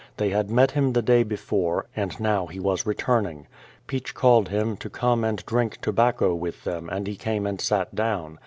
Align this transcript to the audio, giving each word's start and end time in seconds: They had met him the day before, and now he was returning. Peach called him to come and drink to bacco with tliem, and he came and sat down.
They 0.17 0.29
had 0.29 0.49
met 0.49 0.71
him 0.71 0.93
the 0.93 1.03
day 1.03 1.21
before, 1.21 1.85
and 1.95 2.19
now 2.19 2.47
he 2.47 2.59
was 2.59 2.87
returning. 2.87 3.45
Peach 3.85 4.15
called 4.15 4.49
him 4.49 4.75
to 4.77 4.89
come 4.89 5.23
and 5.23 5.45
drink 5.45 5.79
to 5.81 5.93
bacco 5.93 6.33
with 6.33 6.63
tliem, 6.63 6.89
and 6.91 7.05
he 7.05 7.15
came 7.15 7.45
and 7.45 7.61
sat 7.61 7.93
down. 7.93 8.39